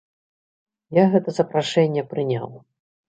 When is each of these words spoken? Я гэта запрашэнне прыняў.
Я 1.01 1.05
гэта 1.15 1.29
запрашэнне 1.41 2.09
прыняў. 2.15 2.49